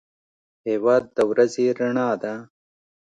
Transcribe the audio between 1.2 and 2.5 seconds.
ورځې رڼا ده.